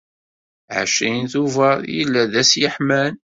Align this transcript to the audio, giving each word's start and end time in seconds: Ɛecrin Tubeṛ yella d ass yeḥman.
Ɛecrin 0.77 1.25
Tubeṛ 1.31 1.77
yella 1.97 2.23
d 2.31 2.33
ass 2.41 2.51
yeḥman. 2.61 3.13